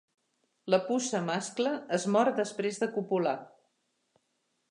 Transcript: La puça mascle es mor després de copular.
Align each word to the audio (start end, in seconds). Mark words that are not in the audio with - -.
La 0.73 0.77
puça 0.87 1.19
mascle 1.27 1.73
es 1.99 2.07
mor 2.15 2.33
després 2.41 2.83
de 2.85 2.89
copular. 2.95 3.37